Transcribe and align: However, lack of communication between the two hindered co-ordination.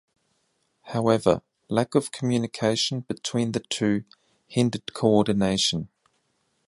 However, 0.81 1.43
lack 1.69 1.93
of 1.93 2.11
communication 2.11 3.01
between 3.01 3.51
the 3.51 3.59
two 3.59 4.03
hindered 4.47 4.95
co-ordination. 4.95 5.89